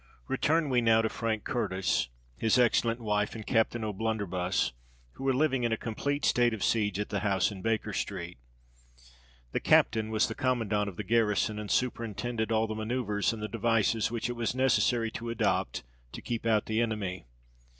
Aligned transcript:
Return 0.27 0.69
we 0.71 0.81
now 0.81 1.03
to 1.03 1.09
Frank 1.09 1.43
Curtis, 1.43 2.09
his 2.35 2.57
excellent 2.57 3.01
wife, 3.01 3.35
and 3.35 3.45
Captain 3.45 3.83
O'Blunderbuss, 3.83 4.71
who 5.11 5.23
were 5.23 5.31
living 5.31 5.63
in 5.63 5.71
a 5.71 5.77
complete 5.77 6.25
state 6.25 6.55
of 6.55 6.63
siege 6.63 6.99
at 6.99 7.09
the 7.09 7.19
house 7.19 7.51
in 7.51 7.61
Baker 7.61 7.93
Street. 7.93 8.39
The 9.51 9.59
captain 9.59 10.09
was 10.09 10.27
the 10.27 10.33
commandant 10.33 10.89
of 10.89 10.95
the 10.97 11.03
garrison, 11.03 11.59
and 11.59 11.69
superintended 11.69 12.51
all 12.51 12.65
the 12.65 12.73
manœuvres 12.73 13.31
and 13.31 13.43
the 13.43 13.47
devices 13.47 14.09
which 14.09 14.27
it 14.27 14.33
was 14.33 14.55
necessary 14.55 15.11
to 15.11 15.29
adopt 15.29 15.83
to 16.13 16.21
keep 16.23 16.47
out 16.47 16.65
the 16.65 16.81
enemy. 16.81 17.27